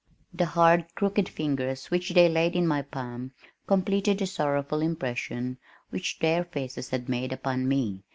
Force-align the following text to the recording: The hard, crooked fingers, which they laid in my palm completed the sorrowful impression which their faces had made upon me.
The 0.33 0.47
hard, 0.47 0.87
crooked 0.95 1.29
fingers, 1.29 1.91
which 1.91 2.09
they 2.15 2.27
laid 2.27 2.55
in 2.55 2.65
my 2.67 2.81
palm 2.81 3.33
completed 3.67 4.17
the 4.17 4.25
sorrowful 4.25 4.81
impression 4.81 5.59
which 5.91 6.17
their 6.17 6.43
faces 6.43 6.89
had 6.89 7.07
made 7.07 7.31
upon 7.31 7.67
me. 7.67 8.01